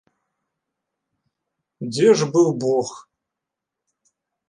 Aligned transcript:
Дзе 1.91 2.09
ж 2.17 2.21
быў 2.35 2.47
бог! 2.67 2.89